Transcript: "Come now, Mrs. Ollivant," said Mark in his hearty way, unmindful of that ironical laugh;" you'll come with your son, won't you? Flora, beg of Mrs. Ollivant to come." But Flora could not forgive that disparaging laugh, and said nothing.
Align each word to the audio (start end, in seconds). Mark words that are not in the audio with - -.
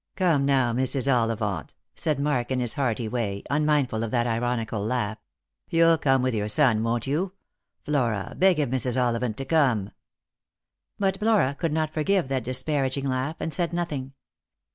"Come 0.16 0.46
now, 0.46 0.72
Mrs. 0.72 1.12
Ollivant," 1.14 1.74
said 1.94 2.18
Mark 2.18 2.50
in 2.50 2.58
his 2.58 2.72
hearty 2.72 3.06
way, 3.06 3.42
unmindful 3.50 4.02
of 4.02 4.10
that 4.12 4.26
ironical 4.26 4.82
laugh;" 4.82 5.18
you'll 5.68 5.98
come 5.98 6.22
with 6.22 6.34
your 6.34 6.48
son, 6.48 6.82
won't 6.82 7.06
you? 7.06 7.34
Flora, 7.82 8.32
beg 8.34 8.58
of 8.60 8.70
Mrs. 8.70 8.96
Ollivant 8.98 9.36
to 9.36 9.44
come." 9.44 9.90
But 10.98 11.18
Flora 11.18 11.54
could 11.54 11.74
not 11.74 11.92
forgive 11.92 12.28
that 12.28 12.44
disparaging 12.44 13.06
laugh, 13.06 13.36
and 13.40 13.52
said 13.52 13.74
nothing. 13.74 14.14